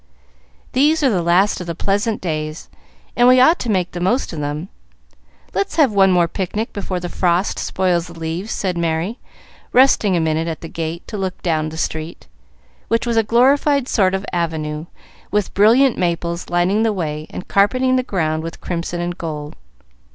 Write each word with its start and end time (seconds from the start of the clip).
"These 0.71 1.03
are 1.03 1.11
the 1.11 1.21
last 1.21 1.61
of 1.61 1.67
the 1.67 1.75
pleasant 1.75 2.21
days, 2.21 2.69
and 3.15 3.27
we 3.27 3.39
ought 3.39 3.59
to 3.59 3.69
make 3.69 3.91
the 3.91 3.99
most 3.99 4.33
of 4.33 4.39
them. 4.39 4.69
Let's 5.53 5.75
have 5.75 5.91
one 5.91 6.11
more 6.11 6.27
picnic 6.27 6.73
before 6.73 6.99
the 6.99 7.07
frost 7.07 7.59
spoils 7.59 8.07
the 8.07 8.17
leaves," 8.17 8.51
said 8.51 8.79
Merry, 8.79 9.19
resting 9.71 10.17
a 10.17 10.19
minute 10.19 10.47
at 10.47 10.61
the 10.61 10.67
gate 10.67 11.07
to 11.07 11.19
look 11.19 11.43
down 11.43 11.69
the 11.69 11.77
street, 11.77 12.27
which 12.87 13.05
was 13.05 13.15
a 13.15 13.21
glorified 13.21 13.87
sort 13.87 14.15
of 14.15 14.25
avenue, 14.33 14.87
with 15.29 15.53
brilliant 15.53 15.99
maples 15.99 16.49
lining 16.49 16.81
the 16.81 16.93
way 16.93 17.27
and 17.29 17.47
carpeting 17.47 17.95
the 17.95 18.01
ground 18.01 18.41
with 18.41 18.59
crimson 18.59 19.01
and 19.01 19.19
gold. 19.19 19.55